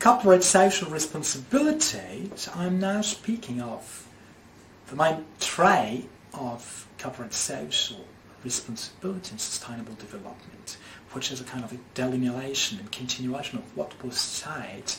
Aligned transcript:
corporate 0.00 0.44
social 0.44 0.90
responsibility, 0.90 2.30
I'm 2.54 2.78
now 2.78 3.00
speaking 3.00 3.60
of 3.60 4.06
the 4.88 4.96
main 4.96 5.24
trait 5.40 6.08
of 6.32 6.86
corporate 6.98 7.34
social 7.34 8.04
responsibility 8.44 9.30
and 9.32 9.40
sustainable 9.40 9.94
development, 9.94 10.78
which 11.12 11.32
is 11.32 11.40
a 11.40 11.44
kind 11.44 11.64
of 11.64 11.72
a 11.72 11.78
delineation 11.94 12.78
and 12.78 12.90
continuation 12.92 13.58
of 13.58 13.76
what 13.76 14.02
was 14.04 14.16
said 14.16 14.94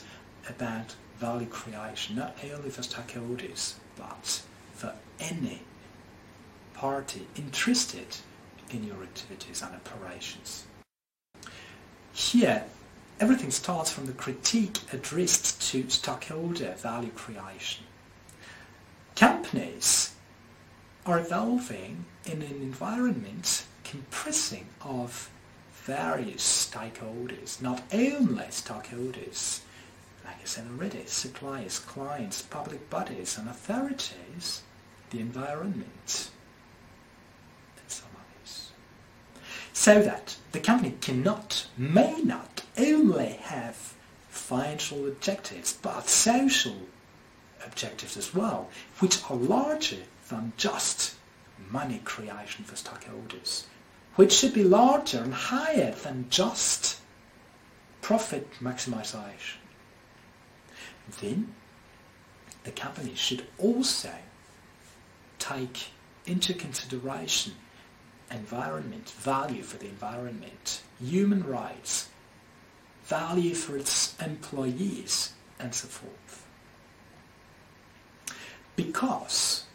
about 0.50 0.96
value 1.18 1.48
creation, 1.48 2.18
not 2.18 2.36
only 2.54 2.70
for 2.70 2.82
stakeholders, 2.82 3.76
but 3.98 4.42
for 4.74 4.94
any 5.20 5.62
party 6.74 7.28
interested 7.36 8.18
in 8.72 8.84
your 8.84 9.02
activities 9.02 9.62
and 9.62 9.76
operations. 9.76 10.66
Here, 12.14 12.66
everything 13.20 13.52
starts 13.52 13.92
from 13.92 14.06
the 14.06 14.14
critique 14.14 14.78
addressed 14.94 15.62
to 15.70 15.90
stakeholder 15.90 16.74
value 16.78 17.12
creation. 17.12 17.84
Companies 19.16 20.14
are 21.06 21.20
evolving 21.20 22.06
in 22.26 22.42
an 22.42 22.62
environment 22.62 23.66
compressing 23.84 24.68
of 24.82 25.30
various 25.84 26.70
stakeholders, 26.72 27.62
not 27.62 27.82
only 27.92 28.46
stakeholders, 28.46 29.62
like 30.24 30.36
I 30.36 30.46
said 30.46 30.66
already, 30.72 31.04
suppliers, 31.06 31.80
clients, 31.80 32.44
public 32.44 32.90
bodies 32.90 33.38
and 33.38 33.50
authorities, 33.50 34.62
the 35.10 35.20
environment, 35.20 36.30
and 37.78 37.88
some 37.88 38.10
others. 38.16 38.72
So 39.74 40.02
that 40.04 40.38
the 40.52 40.60
company 40.60 40.96
cannot, 41.02 41.68
may 41.78 42.22
not 42.22 42.59
only 42.80 43.34
have 43.44 43.94
financial 44.30 45.08
objectives, 45.08 45.74
but 45.74 46.08
social 46.08 46.76
objectives 47.66 48.18
as 48.18 48.34
well, 48.34 48.70
which 49.00 49.20
are 49.30 49.36
larger 49.36 50.04
than 50.30 50.54
just 50.58 51.16
money 51.70 52.02
creation 52.04 52.64
for 52.64 52.76
stockholders, 52.76 53.66
which 54.16 54.34
should 54.34 54.54
be 54.54 54.64
larger 54.64 55.20
and 55.22 55.34
higher 55.34 55.92
than 55.92 56.30
just 56.30 57.00
profit 58.02 58.48
maximization. 58.62 59.58
Then 61.22 61.54
the 62.64 62.72
company 62.72 63.14
should 63.16 63.46
also 63.58 64.14
take 65.40 65.90
into 66.26 66.54
consideration 66.54 67.54
environment, 68.32 69.10
value 69.10 69.64
for 69.64 69.78
the 69.78 69.88
environment, 69.88 70.82
human 71.00 71.44
rights, 71.44 72.10
value 73.10 73.56
for 73.56 73.76
its 73.76 74.16
employees, 74.22 75.34
and 75.60 75.74
so 75.74 75.88
forth. 75.88 76.46
Because 78.76 79.66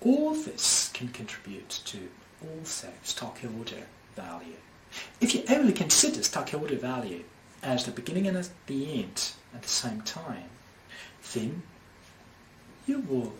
all 0.00 0.34
this 0.34 0.90
can 0.94 1.08
contribute 1.08 1.68
to 1.84 2.08
also 2.42 2.88
stockholder 3.02 3.82
value. 4.14 4.56
If 5.20 5.34
you 5.34 5.42
only 5.50 5.72
consider 5.72 6.22
stockholder 6.22 6.76
value 6.76 7.24
as 7.62 7.84
the 7.84 7.90
beginning 7.90 8.26
and 8.26 8.36
as 8.36 8.50
the 8.66 9.00
end 9.02 9.32
at 9.54 9.62
the 9.62 9.68
same 9.68 10.00
time, 10.02 10.48
then 11.34 11.62
you 12.86 13.00
will 13.00 13.34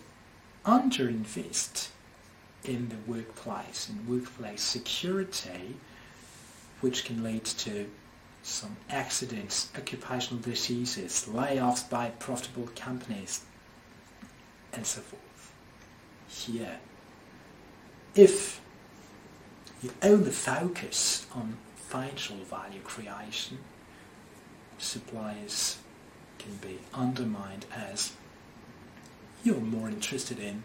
underinvest 0.67 1.89
in 2.65 2.91
the 2.91 3.11
workplace, 3.11 3.89
in 3.89 4.07
workplace 4.07 4.63
security, 4.63 5.77
which 6.81 7.05
can 7.05 7.23
lead 7.23 7.45
to 7.45 7.87
some 8.43 8.77
accidents, 8.89 9.71
occupational 9.77 10.43
diseases, 10.43 11.27
layoffs 11.31 11.89
by 11.89 12.11
profitable 12.11 12.69
companies, 12.75 13.43
and 14.73 14.87
so 14.87 15.01
forth 15.01 15.53
here. 16.29 16.79
If 18.15 18.61
you 19.83 19.93
only 20.03 20.31
focus 20.31 21.27
on 21.35 21.57
financial 21.77 22.37
value 22.37 22.81
creation, 22.81 23.59
suppliers 24.79 25.79
can 26.39 26.57
be 26.57 26.79
undermined 26.95 27.67
as 27.75 28.13
you're 29.43 29.61
more 29.61 29.89
interested 29.89 30.39
in 30.39 30.65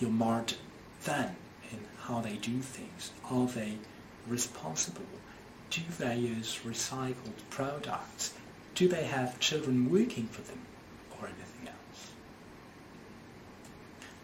your 0.00 0.10
margin 0.10 0.58
than 1.04 1.36
in 1.70 1.80
how 2.02 2.20
they 2.20 2.36
do 2.36 2.60
things. 2.60 3.12
Are 3.30 3.46
they 3.46 3.78
responsible? 4.26 5.02
Do 5.70 5.82
they 5.98 6.16
use 6.16 6.60
recycled 6.64 7.38
products? 7.50 8.34
Do 8.74 8.88
they 8.88 9.04
have 9.04 9.38
children 9.38 9.90
working 9.90 10.26
for 10.28 10.42
them? 10.42 10.60
Or 11.20 11.26
anything 11.26 11.68
else? 11.68 12.10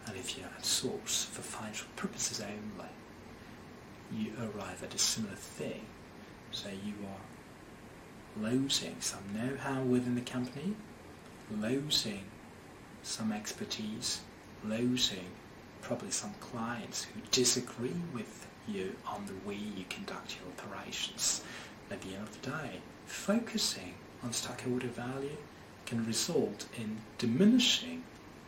And 0.07 0.17
if 0.17 0.39
you're 0.39 0.47
at 0.47 0.65
source 0.65 1.25
for 1.25 1.43
financial 1.43 1.89
purposes 1.97 2.41
only, 2.41 2.91
you 4.13 4.33
arrive 4.39 4.83
at 4.83 4.95
a 4.95 4.99
similar 4.99 5.35
thing. 5.35 5.83
So 6.53 6.69
you 6.69 6.95
are 7.07 8.51
losing 8.51 9.01
some 9.01 9.23
know-how 9.35 9.83
within 9.83 10.15
the 10.15 10.21
company, 10.21 10.75
losing 11.51 12.25
some 13.03 13.33
expertise, 13.33 14.21
losing 14.65 15.27
probably 15.85 16.11
some 16.11 16.35
clients 16.41 17.05
who 17.05 17.21
disagree 17.31 18.01
with 18.15 18.47
you 18.67 18.97
on 19.07 19.27
the 19.27 19.49
way 19.49 19.55
you 19.55 19.85
conduct 19.91 20.37
your 20.37 20.51
operations. 20.57 21.43
At 21.91 22.01
the 22.01 22.15
end 22.15 22.23
of 22.23 22.41
the 22.41 22.51
day, 22.51 22.81
focusing 23.05 23.95
on 24.23 24.33
stockholder 24.33 24.87
value 24.89 25.37
can 25.85 26.07
result 26.07 26.67
in 26.79 26.97
diminishing 27.19 28.03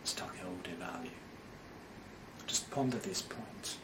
stockholder 0.05 0.75
value. 0.79 1.11
Just 2.47 2.71
ponder 2.71 2.97
this 2.97 3.21
point. 3.21 3.77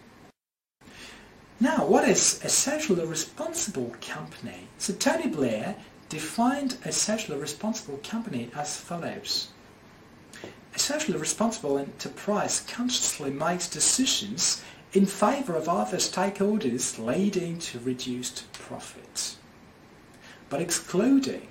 Now, 1.60 1.84
what 1.86 2.08
is 2.08 2.40
a 2.42 2.48
socially 2.48 3.04
responsible 3.04 3.94
company? 4.00 4.68
So 4.78 4.94
Tony 4.94 5.28
Blair 5.28 5.76
defined 6.08 6.78
a 6.86 6.92
socially 6.92 7.38
responsible 7.38 8.00
company 8.02 8.50
as 8.56 8.80
follows. 8.80 9.48
A 10.74 10.78
socially 10.78 11.18
responsible 11.18 11.78
enterprise 11.78 12.60
consciously 12.60 13.30
makes 13.30 13.68
decisions 13.68 14.62
in 14.92 15.06
favor 15.06 15.54
of 15.54 15.68
other 15.68 15.98
stakeholders 15.98 16.98
leading 16.98 17.58
to 17.58 17.78
reduced 17.78 18.50
profits, 18.52 19.36
but 20.48 20.60
excluding 20.60 21.48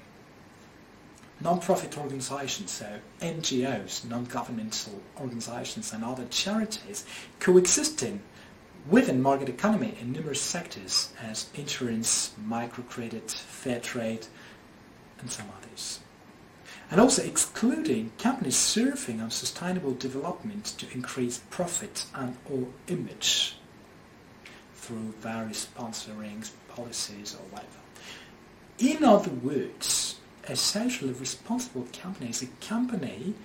non-profit 1.40 1.98
organizations, 1.98 2.72
so 2.72 3.00
NGOs, 3.20 4.06
non-governmental 4.08 5.02
organizations 5.20 5.92
and 5.92 6.04
other 6.04 6.26
charities 6.30 7.06
coexisting 7.40 8.22
within 8.90 9.22
market 9.22 9.50
economy 9.50 9.96
in 10.00 10.12
numerous 10.12 10.42
sectors 10.42 11.12
as 11.22 11.50
insurance, 11.56 12.34
microcredit, 12.48 13.32
fair 13.32 13.80
trade 13.80 14.28
and 15.20 15.32
some 15.32 15.48
others. 15.58 16.00
And 16.92 17.00
also 17.00 17.24
excluding 17.24 18.12
companies 18.20 18.58
surfing 18.58 19.24
on 19.24 19.32
sustainable 19.32 19.94
development 19.94 20.66
to 20.78 20.86
increase 20.94 21.40
profit 21.50 22.06
and 22.14 22.36
or 22.50 22.68
image 22.90 23.56
through 24.76 25.14
various 25.22 25.68
sponsorings, 25.68 26.52
policies 26.68 27.34
or 27.34 27.44
whatever. 27.50 27.80
In 28.78 29.06
other 29.06 29.32
words, 29.32 30.18
a 30.50 30.56
socially 30.58 31.14
responsible 31.14 31.88
company 31.94 32.30
is 32.30 32.42
a 32.42 32.48
company 32.66 33.36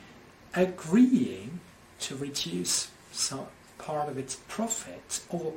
agreeing 0.52 1.60
to 2.00 2.16
reduce 2.16 2.90
some 3.12 3.46
part 3.78 4.08
of 4.08 4.18
its 4.18 4.40
profit 4.48 5.20
or 5.28 5.52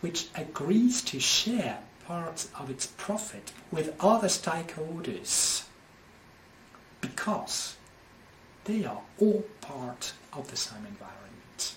which 0.00 0.26
agrees 0.34 1.02
to 1.02 1.20
share 1.20 1.78
parts 2.04 2.48
of 2.58 2.68
its 2.68 2.86
profit 2.86 3.52
with 3.70 3.94
other 4.00 4.28
stakeholders 4.28 5.67
because 7.00 7.76
they 8.64 8.84
are 8.84 9.00
all 9.18 9.44
part 9.60 10.12
of 10.32 10.50
the 10.50 10.56
same 10.56 10.86
environment. 10.86 11.74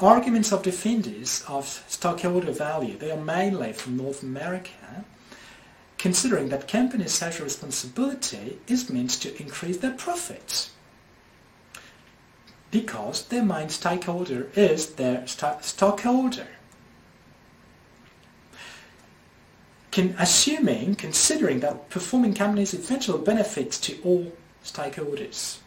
Arguments 0.00 0.52
of 0.52 0.62
defenders 0.62 1.44
of 1.48 1.84
stockholder 1.88 2.52
value, 2.52 2.96
they 2.98 3.10
are 3.10 3.24
mainly 3.24 3.72
from 3.72 3.96
North 3.96 4.22
America 4.22 5.04
considering 6.04 6.50
that 6.50 6.68
companies' 6.68 7.14
social 7.14 7.44
responsibility 7.44 8.58
is 8.66 8.90
meant 8.90 9.08
to 9.08 9.40
increase 9.40 9.78
their 9.78 9.92
profits 9.92 10.70
because 12.70 13.26
their 13.28 13.42
main 13.42 13.70
stakeholder 13.70 14.48
is 14.54 14.96
their 14.96 15.26
st 15.26 15.64
stockholder. 15.64 16.48
Assuming, 19.96 20.96
considering 20.96 21.60
that 21.60 21.88
performing 21.88 22.34
companies 22.34 22.74
eventually 22.74 23.22
benefit 23.22 23.70
to 23.70 24.00
all 24.02 24.32
stakeholders. 24.64 25.58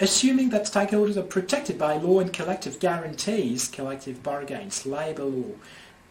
Assuming 0.00 0.48
that 0.50 0.64
stakeholders 0.64 1.16
are 1.16 1.22
protected 1.22 1.78
by 1.78 1.96
law 1.96 2.18
and 2.18 2.32
collective 2.32 2.80
guarantees, 2.80 3.68
collective 3.68 4.22
bargains, 4.24 4.86
labor 4.86 5.24
law, 5.24 5.52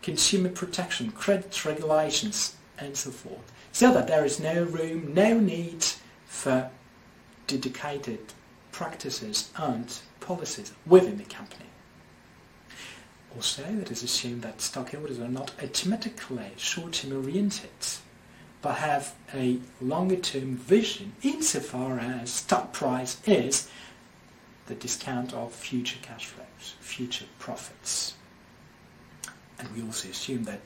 consumer 0.01 0.49
protection, 0.49 1.11
credit 1.11 1.65
regulations, 1.65 2.55
and 2.77 2.95
so 2.95 3.11
forth, 3.11 3.51
so 3.73 3.93
that 3.93 4.07
there 4.07 4.23
is 4.23 4.39
no 4.39 4.63
room, 4.63 5.13
no 5.13 5.37
need 5.37 5.83
for 6.27 6.69
dedicated 7.47 8.33
practices 8.71 9.49
and 9.57 9.99
policies 10.21 10.71
within 10.85 11.17
the 11.17 11.23
company. 11.25 11.65
Also, 13.35 13.63
it 13.63 13.91
is 13.91 14.03
assumed 14.03 14.41
that 14.41 14.61
stockholders 14.61 15.19
are 15.19 15.27
not 15.27 15.51
automatically 15.61 16.51
short-term 16.57 17.13
oriented, 17.13 17.69
but 18.61 18.75
have 18.75 19.13
a 19.33 19.59
longer-term 19.81 20.55
vision 20.57 21.13
insofar 21.21 21.99
as 21.99 22.31
stock 22.31 22.73
price 22.73 23.17
is 23.25 23.69
the 24.65 24.75
discount 24.75 25.33
of 25.33 25.53
future 25.53 25.99
cash 26.01 26.25
flows, 26.25 26.75
future 26.79 27.25
profits. 27.37 28.15
And 29.59 29.69
we 29.75 29.83
also 29.83 30.09
assume 30.09 30.43
that 30.45 30.61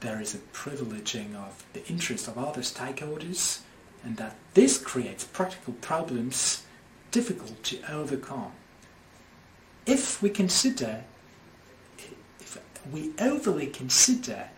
there 0.00 0.20
is 0.20 0.34
a 0.34 0.38
privileging 0.52 1.34
of 1.34 1.64
the 1.72 1.86
interest 1.88 2.28
of 2.28 2.36
other 2.36 2.60
stakeholders 2.60 3.60
and 4.04 4.16
that 4.18 4.36
this 4.52 4.76
creates 4.76 5.24
practical 5.24 5.72
problems 5.74 6.62
difficult 7.10 7.62
to 7.64 7.78
overcome. 7.90 8.52
If 9.86 10.20
we 10.20 10.30
consider, 10.30 11.04
we 12.92 13.12
overly 13.18 13.66
consider 13.66 14.48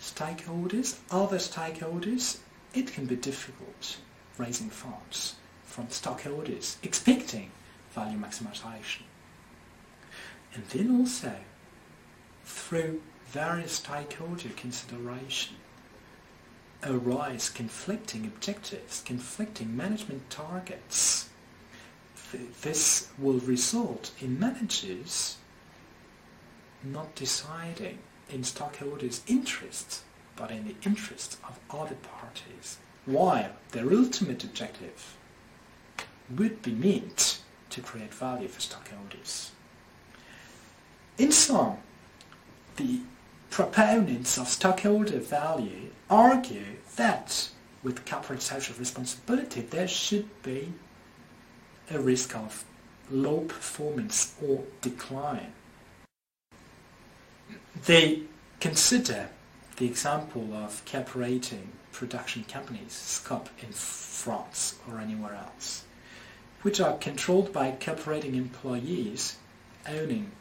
stakeholders, 0.00 0.98
other 1.10 1.38
stakeholders, 1.38 2.38
it 2.74 2.92
can 2.92 3.06
be 3.06 3.16
difficult 3.16 3.98
raising 4.38 4.70
funds 4.70 5.36
from 5.64 5.88
stockholders 5.90 6.76
expecting 6.82 7.50
value 7.92 8.18
maximization. 8.18 9.02
And 10.54 10.64
then 10.68 11.00
also, 11.00 11.34
through 12.44 13.02
various 13.26 13.72
stakeholder 13.72 14.48
consideration, 14.56 15.56
arise 16.82 17.50
conflicting 17.50 18.24
objectives, 18.26 19.02
conflicting 19.04 19.76
management 19.76 20.28
targets. 20.30 21.28
This 22.62 23.08
will 23.18 23.40
result 23.40 24.12
in 24.20 24.38
managers 24.38 25.36
not 26.92 27.14
deciding 27.14 27.98
in 28.30 28.44
stockholders' 28.44 29.22
interests, 29.26 30.02
but 30.34 30.50
in 30.50 30.66
the 30.66 30.74
interests 30.84 31.36
of 31.48 31.58
other 31.70 31.96
parties, 31.96 32.78
while 33.04 33.52
their 33.72 33.92
ultimate 33.92 34.44
objective 34.44 35.16
would 36.36 36.62
be 36.62 36.72
meant 36.72 37.40
to 37.70 37.80
create 37.80 38.12
value 38.12 38.48
for 38.48 38.60
stockholders. 38.60 39.52
In 41.18 41.32
sum, 41.32 41.78
the 42.76 43.00
proponents 43.50 44.36
of 44.38 44.48
stockholder 44.48 45.18
value 45.18 45.90
argue 46.10 46.76
that 46.96 47.48
with 47.82 48.04
corporate 48.04 48.42
social 48.42 48.74
responsibility 48.78 49.60
there 49.60 49.88
should 49.88 50.42
be 50.42 50.72
a 51.90 51.98
risk 51.98 52.36
of 52.36 52.64
low 53.10 53.38
performance 53.40 54.34
or 54.44 54.64
decline. 54.80 55.52
They 57.86 58.22
consider 58.58 59.28
the 59.76 59.86
example 59.86 60.52
of 60.54 60.84
cooperating 60.84 61.70
production 61.92 62.42
companies, 62.42 62.90
SCOP 62.92 63.48
in 63.62 63.70
France 63.72 64.74
or 64.88 64.98
anywhere 64.98 65.34
else, 65.34 65.84
which 66.62 66.80
are 66.80 66.98
controlled 66.98 67.52
by 67.52 67.70
cooperating 67.70 68.34
employees 68.34 69.36
owning 69.88 70.32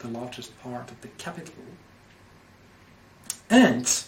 the 0.00 0.08
largest 0.08 0.58
part 0.60 0.90
of 0.90 1.00
the 1.00 1.08
capital 1.08 1.64
and 3.48 4.04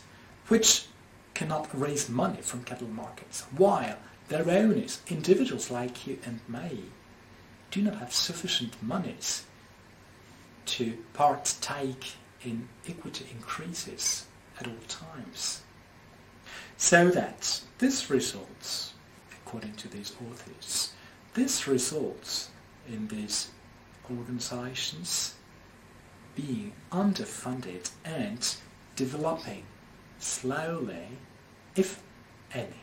which 0.49 0.85
cannot 1.33 1.69
raise 1.73 2.11
money 2.11 2.43
from 2.43 2.65
capital 2.65 2.89
markets, 2.89 3.47
while 3.57 3.97
their 4.29 4.47
owners, 4.47 5.01
individuals 5.09 5.71
like 5.71 6.07
you 6.07 6.19
and 6.27 6.41
me, 6.47 6.83
do 7.71 7.81
not 7.81 7.95
have 7.95 8.13
sufficient 8.13 8.75
monies 8.83 9.45
to 10.67 10.99
partake 11.15 12.13
in 12.45 12.69
equity 12.89 13.27
increases 13.33 14.27
at 14.61 14.67
all 14.67 14.75
times. 14.89 15.63
So 16.77 17.09
that 17.11 17.61
this 17.79 18.11
results, 18.11 18.95
according 19.33 19.75
to 19.75 19.89
these 19.89 20.15
authors, 20.31 20.93
this 21.35 21.67
results 21.67 22.51
in 22.89 23.09
these 23.09 23.49
organizations 24.11 25.35
being 26.35 26.73
underfunded 26.93 27.91
and 28.05 28.57
developing 28.97 29.65
slowly, 30.19 31.09
if 31.75 32.01
any. 32.55 32.83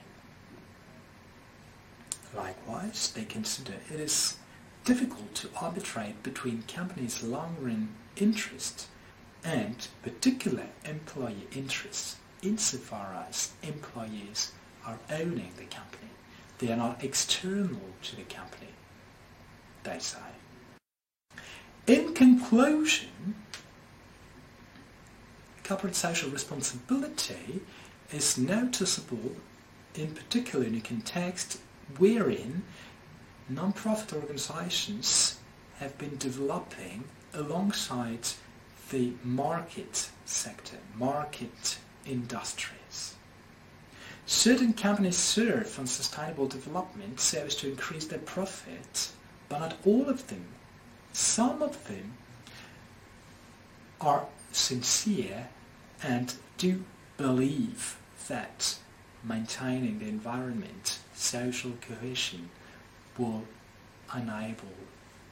Likewise, 2.36 3.12
they 3.16 3.24
consider 3.24 3.74
it 3.92 4.00
is 4.00 4.38
difficult 4.84 5.34
to 5.36 5.50
arbitrate 5.60 6.22
between 6.22 6.64
companies' 6.68 7.24
long-run 7.24 7.90
interest 8.18 8.88
and 9.46 9.88
particular 10.02 10.66
employee 10.84 11.48
interests 11.56 12.18
insofar 12.42 13.26
as 13.30 13.52
employees 13.64 14.52
are 14.86 14.98
owning 15.12 15.52
the 15.58 15.66
company. 15.66 16.10
They 16.58 16.72
are 16.72 16.78
not 16.78 17.04
external 17.04 17.82
to 18.04 18.16
the 18.16 18.24
company, 18.24 18.72
they 19.84 20.00
say. 20.00 20.18
In 21.88 22.14
conclusion, 22.14 23.36
corporate 25.64 25.96
social 25.96 26.30
responsibility 26.32 27.62
is 28.12 28.38
noticeable 28.38 29.36
in 29.94 30.14
particular 30.14 30.66
in 30.66 30.76
a 30.76 30.82
context 30.82 31.60
wherein 31.98 32.64
non-profit 33.48 34.14
organizations 34.14 35.38
have 35.80 35.98
been 35.98 36.18
developing 36.18 37.04
alongside 37.34 38.28
the 38.92 39.14
market 39.24 40.10
sector, 40.26 40.78
market 40.96 41.78
industries. 42.06 43.16
Certain 44.26 44.74
companies 44.74 45.18
serve 45.18 45.78
on 45.78 45.88
sustainable 45.88 46.48
development 46.48 47.20
so 47.20 47.40
as 47.46 47.56
to 47.56 47.70
increase 47.70 48.06
their 48.06 48.20
profit, 48.20 49.12
but 49.50 49.60
not 49.60 49.78
all 49.86 50.10
of 50.10 50.28
them. 50.28 50.46
Some 51.14 51.62
of 51.62 51.88
them 51.88 52.14
are 54.02 54.26
sincere 54.52 55.48
and 56.04 56.34
do 56.58 56.84
believe 57.18 57.98
that 58.28 58.78
maintaining 59.24 60.00
the 60.00 60.08
environment, 60.08 61.00
social 61.14 61.72
cohesion, 61.82 62.50
will 63.18 63.44
enable 64.14 64.76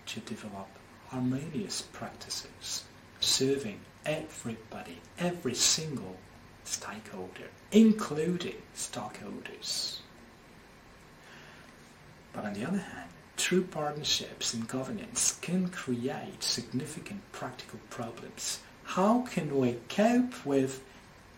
to 0.06 0.20
develop 0.22 0.68
harmonious 1.10 1.82
practices, 1.82 2.84
serving 3.24 3.80
everybody, 4.06 5.00
every 5.18 5.56
single 5.56 6.18
stakeholder, 6.64 7.50
including 7.72 8.56
stockholders. 8.74 10.02
But 12.34 12.46
on 12.46 12.54
the 12.54 12.66
other 12.66 12.80
hand, 12.80 13.10
true 13.38 13.64
partnerships 13.64 14.54
and 14.54 14.68
governance 14.68 15.38
can 15.42 15.70
create 15.70 16.44
significant 16.44 17.22
practical 17.32 17.80
problems 17.90 18.60
how 18.84 19.22
can 19.22 19.58
we 19.58 19.78
cope 19.90 20.46
with 20.46 20.84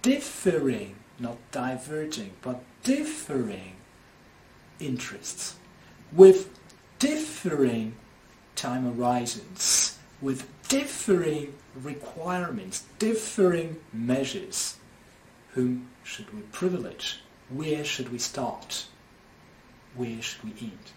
differing, 0.02 0.96
not 1.20 1.38
diverging, 1.52 2.32
but 2.42 2.62
differing 2.84 3.76
interests, 4.80 5.56
with 6.12 6.50
differing 7.00 7.96
time 8.56 8.84
horizons, 8.84 9.98
with 10.22 10.48
differing 10.68 11.54
requirements, 11.76 12.84
differing 13.00 13.78
measures. 13.94 14.78
Whom 15.54 15.90
should 16.04 16.34
we 16.34 16.42
privilege? 16.42 17.22
Where 17.50 17.84
should 17.84 18.12
we 18.12 18.20
start? 18.20 18.88
Where 19.96 20.22
should 20.22 20.44
we 20.44 20.54
end? 20.62 20.92